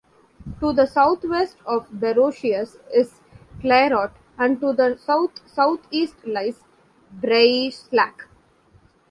[0.61, 3.21] To the southwest of Barocius is
[3.59, 6.63] Clairaut, and to the south-southeast lies
[7.13, 8.23] Breislak.